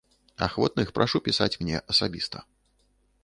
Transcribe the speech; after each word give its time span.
Ахвотных 0.45 0.89
прашу 0.95 1.21
пісаць 1.27 1.51
мне 1.63 1.77
асабіста. 1.95 2.39